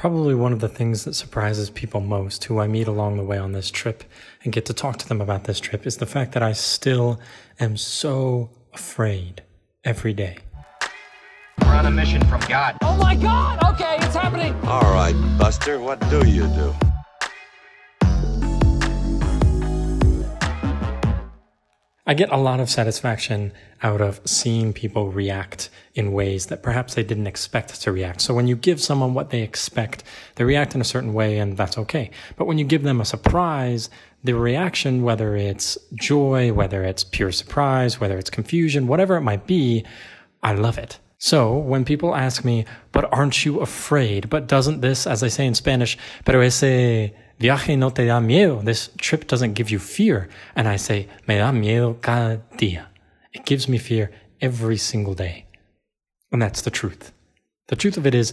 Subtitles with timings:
[0.00, 3.36] Probably one of the things that surprises people most who I meet along the way
[3.36, 4.02] on this trip
[4.42, 7.20] and get to talk to them about this trip is the fact that I still
[7.58, 9.42] am so afraid
[9.84, 10.38] every day.
[11.60, 12.78] We're on a mission from God.
[12.80, 13.62] Oh my God!
[13.74, 14.54] Okay, it's happening.
[14.64, 16.89] All right, Buster, what do you do?
[22.06, 26.94] I get a lot of satisfaction out of seeing people react in ways that perhaps
[26.94, 28.20] they didn't expect to react.
[28.22, 30.02] So when you give someone what they expect,
[30.36, 32.10] they react in a certain way and that's okay.
[32.36, 33.90] But when you give them a surprise,
[34.24, 39.46] the reaction, whether it's joy, whether it's pure surprise, whether it's confusion, whatever it might
[39.46, 39.84] be,
[40.42, 40.98] I love it.
[41.18, 44.30] So when people ask me, but aren't you afraid?
[44.30, 48.62] But doesn't this, as I say in Spanish, pero ese viaje no te da miedo.
[48.62, 50.28] This trip doesn't give you fear.
[50.54, 52.86] And I say, me da miedo cada día.
[53.32, 55.46] It gives me fear every single day.
[56.30, 57.12] And that's the truth.
[57.68, 58.32] The truth of it is,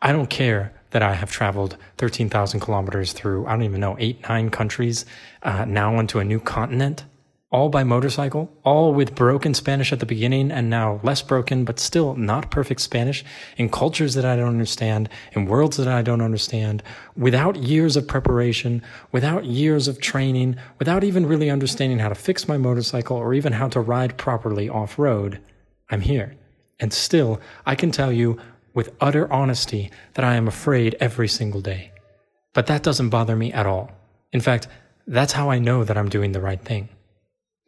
[0.00, 4.22] I don't care that I have traveled 13,000 kilometers through, I don't even know, eight,
[4.28, 5.04] nine countries,
[5.42, 7.04] uh, now onto a new continent
[7.54, 11.78] all by motorcycle, all with broken Spanish at the beginning and now less broken, but
[11.78, 13.24] still not perfect Spanish
[13.56, 16.82] in cultures that I don't understand, in worlds that I don't understand,
[17.16, 18.82] without years of preparation,
[19.12, 23.52] without years of training, without even really understanding how to fix my motorcycle or even
[23.52, 25.40] how to ride properly off road.
[25.90, 26.34] I'm here.
[26.80, 28.36] And still, I can tell you
[28.74, 31.92] with utter honesty that I am afraid every single day.
[32.52, 33.92] But that doesn't bother me at all.
[34.32, 34.66] In fact,
[35.06, 36.88] that's how I know that I'm doing the right thing.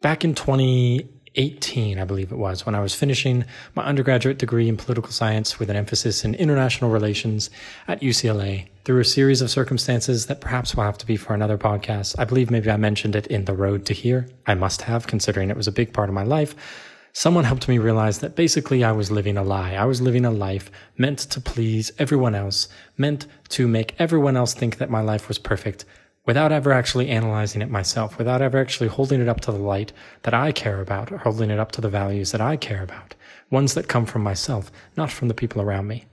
[0.01, 4.77] Back in 2018, I believe it was, when I was finishing my undergraduate degree in
[4.77, 7.49] political science with an emphasis in international relations
[7.87, 11.57] at UCLA, through a series of circumstances that perhaps will have to be for another
[11.57, 12.13] podcast.
[12.19, 14.27] I believe maybe I mentioned it in The Road to Here.
[14.45, 16.53] I must have, considering it was a big part of my life.
[17.13, 19.73] Someone helped me realize that basically I was living a lie.
[19.73, 24.53] I was living a life meant to please everyone else, meant to make everyone else
[24.53, 25.85] think that my life was perfect,
[26.27, 29.93] without ever actually analyzing it myself, without ever actually holding it up to the light
[30.23, 33.15] that I care about, or holding it up to the values that I care about,
[33.49, 36.05] ones that come from myself, not from the people around me.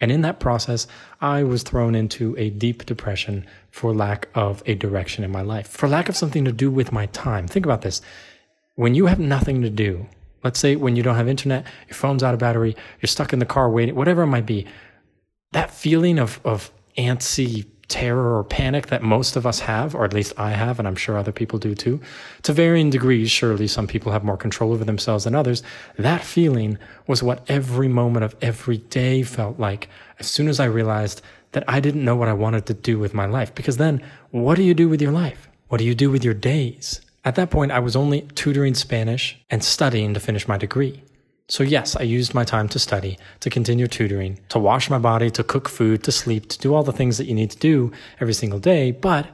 [0.00, 0.86] And in that process,
[1.20, 5.68] I was thrown into a deep depression for lack of a direction in my life,
[5.68, 7.46] for lack of something to do with my time.
[7.46, 8.00] Think about this.
[8.76, 10.06] When you have nothing to do,
[10.42, 13.40] let's say when you don't have internet, your phone's out of battery, you're stuck in
[13.40, 14.66] the car waiting, whatever it might be,
[15.52, 20.12] that feeling of, of antsy terror or panic that most of us have, or at
[20.12, 22.00] least I have, and I'm sure other people do too.
[22.42, 25.62] To varying degrees, surely some people have more control over themselves than others.
[25.96, 29.88] That feeling was what every moment of every day felt like
[30.18, 31.22] as soon as I realized
[31.52, 33.54] that I didn't know what I wanted to do with my life.
[33.54, 35.48] Because then, what do you do with your life?
[35.68, 37.00] What do you do with your days?
[37.24, 41.02] At that point, I was only tutoring Spanish and studying to finish my degree.
[41.50, 45.30] So, yes, I used my time to study, to continue tutoring, to wash my body,
[45.30, 47.90] to cook food, to sleep, to do all the things that you need to do
[48.20, 48.90] every single day.
[48.90, 49.28] But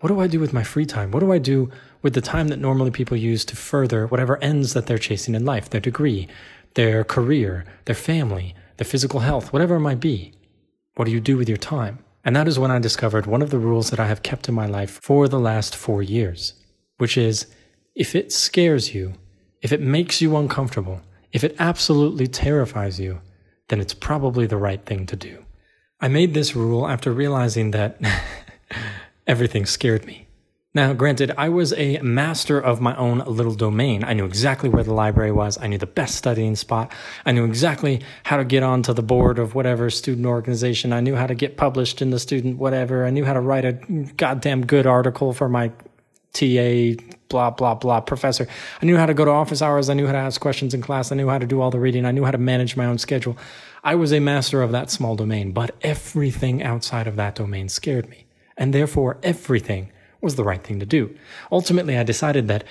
[0.00, 1.12] what do I do with my free time?
[1.12, 1.70] What do I do
[2.02, 5.44] with the time that normally people use to further whatever ends that they're chasing in
[5.44, 6.26] life, their degree,
[6.74, 10.32] their career, their family, their physical health, whatever it might be?
[10.96, 12.00] What do you do with your time?
[12.24, 14.54] And that is when I discovered one of the rules that I have kept in
[14.54, 16.54] my life for the last four years,
[16.98, 17.46] which is
[17.94, 19.12] if it scares you,
[19.62, 21.00] if it makes you uncomfortable,
[21.32, 23.20] if it absolutely terrifies you,
[23.68, 25.44] then it's probably the right thing to do.
[26.00, 28.00] I made this rule after realizing that
[29.26, 30.26] everything scared me.
[30.72, 34.04] Now, granted, I was a master of my own little domain.
[34.04, 35.58] I knew exactly where the library was.
[35.60, 36.92] I knew the best studying spot.
[37.26, 40.92] I knew exactly how to get onto the board of whatever student organization.
[40.92, 43.04] I knew how to get published in the student whatever.
[43.04, 43.72] I knew how to write a
[44.16, 45.72] goddamn good article for my
[46.32, 48.46] TA, blah, blah, blah, professor.
[48.80, 49.90] I knew how to go to office hours.
[49.90, 51.10] I knew how to ask questions in class.
[51.10, 52.04] I knew how to do all the reading.
[52.04, 53.36] I knew how to manage my own schedule.
[53.82, 58.08] I was a master of that small domain, but everything outside of that domain scared
[58.08, 58.26] me.
[58.56, 61.16] And therefore, everything was the right thing to do.
[61.50, 62.64] Ultimately, I decided that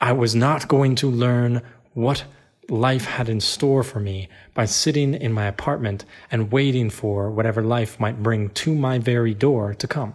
[0.00, 2.24] I was not going to learn what
[2.70, 7.62] life had in store for me by sitting in my apartment and waiting for whatever
[7.62, 10.14] life might bring to my very door to come.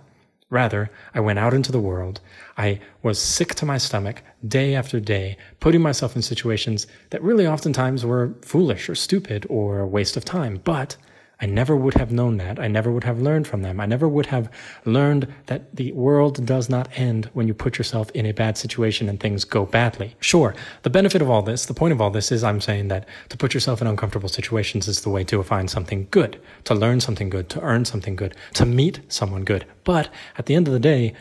[0.50, 2.22] Rather, I went out into the world.
[2.57, 7.46] I was sick to my stomach day after day, putting myself in situations that really
[7.46, 10.60] oftentimes were foolish or stupid or a waste of time.
[10.63, 10.98] But
[11.41, 12.59] I never would have known that.
[12.59, 13.80] I never would have learned from them.
[13.80, 14.51] I never would have
[14.83, 19.07] learned that the world does not end when you put yourself in a bad situation
[19.07, 20.15] and things go badly.
[20.19, 23.07] Sure, the benefit of all this, the point of all this is I'm saying that
[23.30, 27.00] to put yourself in uncomfortable situations is the way to find something good, to learn
[27.00, 29.65] something good, to earn something good, to meet someone good.
[29.85, 31.13] But at the end of the day,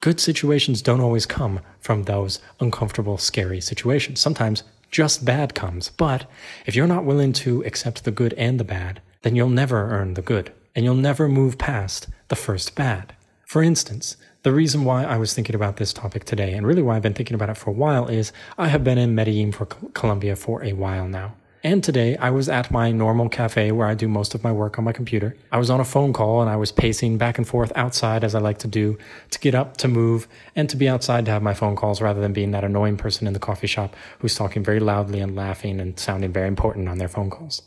[0.00, 4.18] good situations don't always come from those uncomfortable, scary situations.
[4.18, 5.90] Sometimes just bad comes.
[5.90, 6.28] But
[6.66, 10.14] if you're not willing to accept the good and the bad, then you'll never earn
[10.14, 10.52] the good.
[10.74, 13.14] and you'll never move past the first bad.
[13.44, 16.96] For instance, the reason why I was thinking about this topic today, and really why
[16.96, 19.66] I've been thinking about it for a while, is I have been in Medellin for
[19.66, 21.34] Colombia for a while now.
[21.64, 24.78] And today I was at my normal cafe where I do most of my work
[24.78, 25.36] on my computer.
[25.52, 28.34] I was on a phone call and I was pacing back and forth outside as
[28.34, 28.98] I like to do
[29.30, 30.26] to get up, to move,
[30.56, 33.28] and to be outside to have my phone calls rather than being that annoying person
[33.28, 36.98] in the coffee shop who's talking very loudly and laughing and sounding very important on
[36.98, 37.62] their phone calls.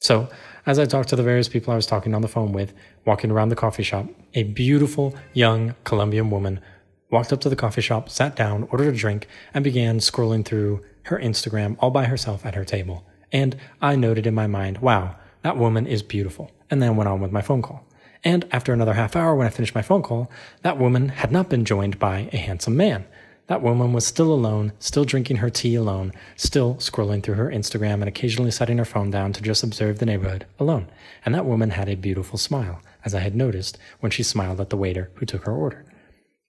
[0.00, 0.28] So,
[0.66, 2.74] as I talked to the various people I was talking on the phone with,
[3.04, 6.60] walking around the coffee shop, a beautiful young Colombian woman
[7.08, 10.82] walked up to the coffee shop, sat down, ordered a drink, and began scrolling through
[11.04, 13.06] her Instagram all by herself at her table.
[13.30, 16.50] And I noted in my mind, wow, that woman is beautiful.
[16.68, 17.86] And then went on with my phone call.
[18.24, 20.28] And after another half hour, when I finished my phone call,
[20.62, 23.06] that woman had not been joined by a handsome man.
[23.48, 27.94] That woman was still alone, still drinking her tea alone, still scrolling through her Instagram
[27.94, 30.88] and occasionally setting her phone down to just observe the neighborhood alone.
[31.24, 34.70] And that woman had a beautiful smile, as I had noticed when she smiled at
[34.70, 35.84] the waiter who took her order.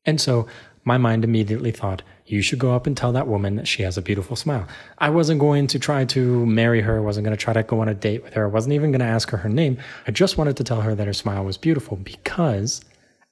[0.05, 0.47] And so
[0.85, 3.97] my mind immediately thought, you should go up and tell that woman that she has
[3.97, 4.67] a beautiful smile.
[4.97, 7.81] I wasn't going to try to marry her, I wasn't going to try to go
[7.81, 9.77] on a date with her, I wasn't even going to ask her her name.
[10.07, 12.81] I just wanted to tell her that her smile was beautiful because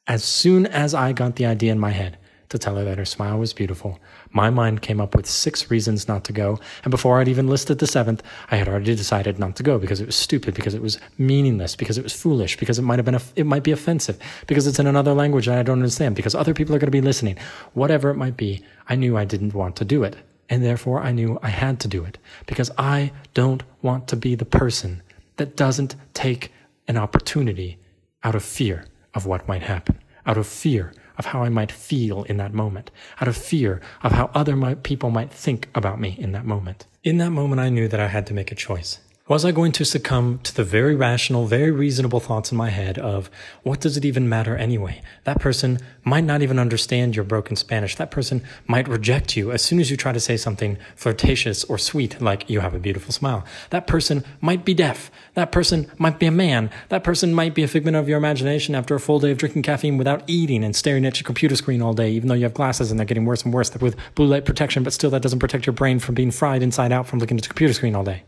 [0.05, 2.17] as soon as I got the idea in my head,
[2.49, 3.99] to tell her that her smile was beautiful.
[4.31, 7.79] My mind came up with six reasons not to go, and before I'd even listed
[7.79, 8.21] the seventh,
[8.51, 11.75] I had already decided not to go because it was stupid, because it was meaningless,
[11.75, 14.79] because it was foolish, because it might have been it might be offensive, because it's
[14.79, 17.37] in another language and I don't understand, because other people are going to be listening.
[17.73, 20.15] Whatever it might be, I knew I didn't want to do it,
[20.49, 24.35] and therefore I knew I had to do it because I don't want to be
[24.35, 25.01] the person
[25.37, 26.51] that doesn't take
[26.87, 27.77] an opportunity
[28.23, 32.23] out of fear of what might happen, out of fear of how I might feel
[32.23, 36.31] in that moment, out of fear of how other people might think about me in
[36.33, 36.85] that moment.
[37.03, 38.99] In that moment, I knew that I had to make a choice.
[39.27, 42.99] Was I going to succumb to the very rational, very reasonable thoughts in my head
[42.99, 43.31] of,
[43.63, 45.01] what does it even matter anyway?
[45.23, 47.95] That person might not even understand your broken Spanish.
[47.95, 51.79] That person might reject you as soon as you try to say something flirtatious or
[51.79, 53.43] sweet, like you have a beautiful smile.
[53.71, 55.09] That person might be deaf.
[55.33, 56.69] That person might be a man.
[56.89, 59.63] That person might be a figment of your imagination after a full day of drinking
[59.63, 62.53] caffeine without eating and staring at your computer screen all day, even though you have
[62.53, 65.39] glasses and they're getting worse and worse with blue light protection, but still that doesn't
[65.39, 68.03] protect your brain from being fried inside out from looking at the computer screen all
[68.03, 68.21] day.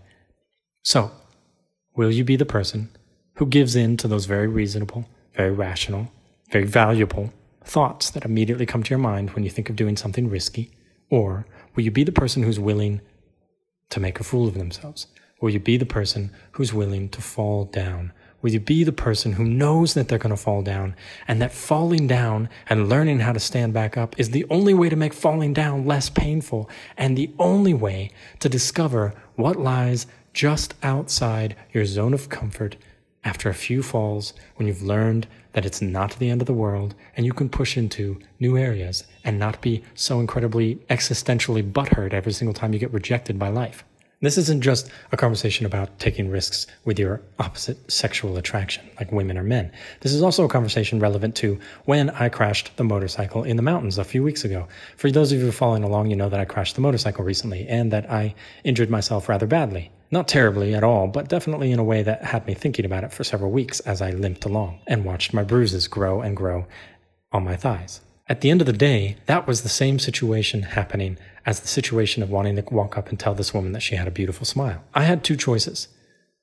[0.88, 1.12] So,
[1.98, 2.90] will you be the person
[3.34, 5.04] who gives in to those very reasonable,
[5.36, 6.14] very rational,
[6.50, 10.30] very valuable thoughts that immediately come to your mind when you think of doing something
[10.30, 10.72] risky?
[11.10, 11.46] Or
[11.76, 13.02] will you be the person who's willing
[13.90, 15.08] to make a fool of themselves?
[15.42, 18.14] Will you be the person who's willing to fall down?
[18.42, 20.96] Will you be the person who knows that they're going to fall down
[21.28, 24.88] and that falling down and learning how to stand back up is the only way
[24.88, 28.10] to make falling down less painful and the only way
[28.40, 30.08] to discover what lies
[30.38, 32.76] just outside your zone of comfort
[33.24, 36.94] after a few falls when you've learned that it's not the end of the world
[37.16, 42.32] and you can push into new areas and not be so incredibly existentially butthurt every
[42.32, 43.84] single time you get rejected by life.
[44.22, 49.40] This isn't just a conversation about taking risks with your opposite sexual attraction, like women
[49.40, 49.72] or men.
[50.02, 53.98] This is also a conversation relevant to when I crashed the motorcycle in the mountains
[53.98, 54.68] a few weeks ago.
[54.98, 57.92] For those of you following along, you know that I crashed the motorcycle recently and
[57.92, 59.92] that I injured myself rather badly.
[60.10, 63.12] Not terribly at all, but definitely in a way that had me thinking about it
[63.12, 66.66] for several weeks as I limped along and watched my bruises grow and grow
[67.32, 68.02] on my thighs.
[68.30, 72.24] At the end of the day, that was the same situation happening as the situation
[72.24, 74.84] of wanting to walk up and tell this woman that she had a beautiful smile.
[74.94, 75.88] I had two choices.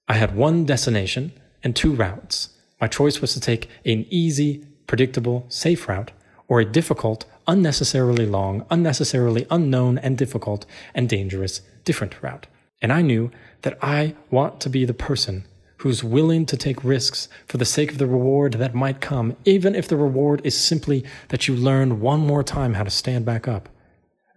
[0.09, 2.51] I had one destination and two routes.
[2.81, 6.11] My choice was to take an easy, predictable, safe route
[6.49, 12.47] or a difficult, unnecessarily long, unnecessarily unknown and difficult and dangerous different route.
[12.83, 13.31] And I knew
[13.65, 15.45] that I want to be the person
[15.79, 19.75] who's willing to take risks for the sake of the reward that might come, even
[19.75, 23.49] if the reward is simply that you learn one more time how to stand back
[23.49, 23.69] up,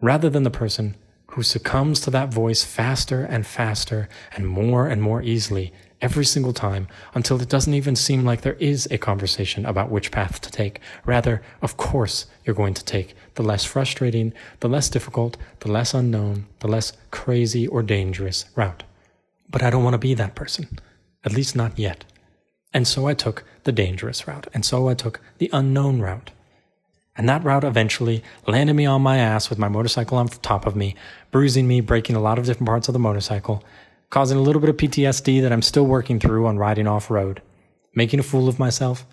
[0.01, 0.95] rather than the person
[1.31, 6.53] who succumbs to that voice faster and faster and more and more easily every single
[6.53, 10.51] time until it doesn't even seem like there is a conversation about which path to
[10.51, 10.79] take.
[11.05, 14.31] Rather, of course, you're going to take the less frustrating,
[14.61, 18.83] the less difficult, the less unknown, the less crazy or dangerous route.
[19.49, 20.79] But I don't want to be that person
[21.27, 22.05] at least not yet.
[22.73, 26.31] And so I took the dangerous route, and so I took the unknown route.
[27.17, 30.75] And that route eventually landed me on my ass with my motorcycle on top of
[30.75, 30.95] me,
[31.31, 33.63] bruising me, breaking a lot of different parts of the motorcycle,
[34.09, 37.41] causing a little bit of PTSD that I'm still working through on riding off road,
[37.93, 39.05] making a fool of myself,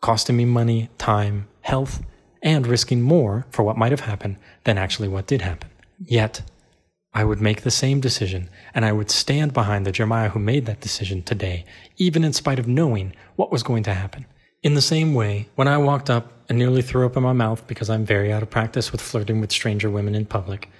[0.00, 2.02] costing me money, time, health,
[2.42, 5.70] and risking more for what might have happened than actually what did happen.
[6.04, 6.42] Yet,
[7.18, 10.66] I would make the same decision, and I would stand behind the Jeremiah who made
[10.66, 11.64] that decision today,
[11.96, 14.24] even in spite of knowing what was going to happen.
[14.62, 17.66] In the same way, when I walked up and nearly threw up in my mouth
[17.66, 20.70] because I'm very out of practice with flirting with stranger women in public,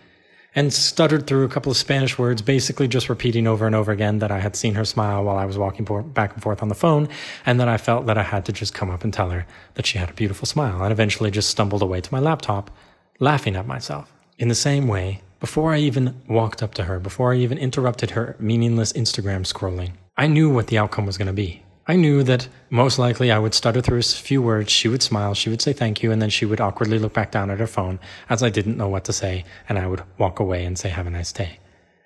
[0.54, 4.20] and stuttered through a couple of Spanish words, basically just repeating over and over again
[4.20, 6.76] that I had seen her smile while I was walking back and forth on the
[6.76, 7.08] phone,
[7.46, 9.86] and that I felt that I had to just come up and tell her that
[9.86, 12.70] she had a beautiful smile, and eventually just stumbled away to my laptop,
[13.18, 14.14] laughing at myself.
[14.38, 18.10] In the same way, before I even walked up to her, before I even interrupted
[18.10, 21.62] her meaningless Instagram scrolling, I knew what the outcome was going to be.
[21.86, 25.32] I knew that most likely I would stutter through a few words, she would smile,
[25.32, 27.66] she would say thank you, and then she would awkwardly look back down at her
[27.66, 30.90] phone as I didn't know what to say, and I would walk away and say,
[30.90, 31.60] Have a nice day.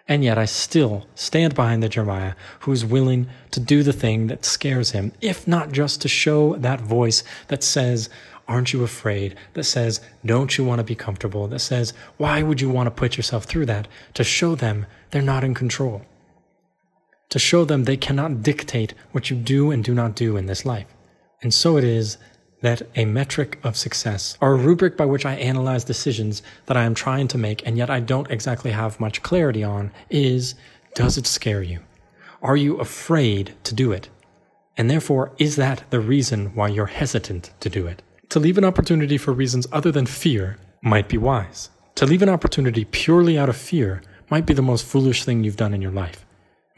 [0.07, 4.27] And yet I still stand behind the Jeremiah who is willing to do the thing
[4.27, 8.11] that scares him, if not just to show that voice that says,
[8.53, 9.35] Aren't you afraid?
[9.55, 11.49] That says, Don't you want to be comfortable?
[11.49, 13.89] That says, Why would you want to put yourself through that?
[14.15, 16.03] To show them they're not in control
[17.33, 20.67] to show them they cannot dictate what you do and do not do in this
[20.67, 20.87] life.
[21.41, 22.19] And so it is
[22.61, 26.85] that a metric of success, or a rubric by which I analyze decisions that I
[26.85, 30.55] am trying to make and yet I don't exactly have much clarity on, is
[30.95, 31.81] does it scare you?
[32.43, 34.11] Are you afraid to do it?
[34.77, 38.03] And therefore, is that the reason why you're hesitant to do it?
[38.33, 41.69] To leave an opportunity for reasons other than fear might be wise.
[41.97, 45.59] To leave an opportunity purely out of fear might be the most foolish thing you've
[45.59, 46.25] done in your life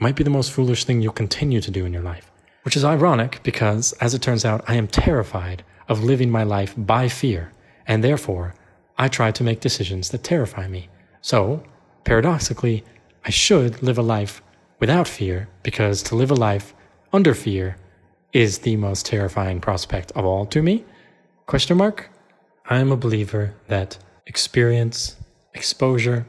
[0.00, 2.28] might be the most foolish thing you'll continue to do in your life.
[2.62, 6.74] Which is ironic because, as it turns out, I am terrified of living my life
[6.76, 7.52] by fear,
[7.86, 8.56] and therefore,
[8.98, 10.88] I try to make decisions that terrify me.
[11.20, 11.62] So,
[12.02, 12.82] paradoxically,
[13.24, 14.42] I should live a life
[14.80, 16.74] without fear because to live a life
[17.12, 17.76] under fear
[18.32, 20.84] is the most terrifying prospect of all to me?
[21.46, 22.08] Question mark?
[22.70, 25.16] I am a believer that experience,
[25.52, 26.24] exposure,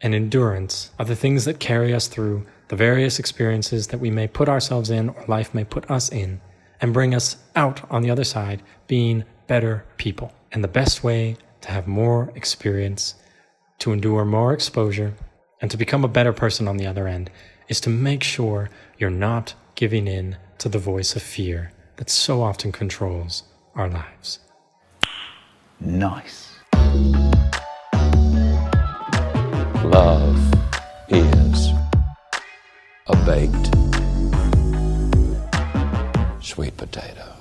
[0.00, 4.26] and endurance are the things that carry us through the various experiences that we may
[4.26, 6.40] put ourselves in or life may put us in
[6.80, 10.32] and bring us out on the other side being better people.
[10.50, 13.16] And the best way to have more experience,
[13.80, 15.14] to endure more exposure,
[15.60, 17.30] and to become a better person on the other end
[17.68, 22.42] is to make sure you're not giving in to the voice of fear that so
[22.42, 23.42] often controls
[23.74, 24.38] our lives
[25.80, 26.50] nice.
[29.84, 30.38] Love
[31.08, 31.70] is
[33.06, 33.74] a baked
[36.42, 37.33] sweet potato.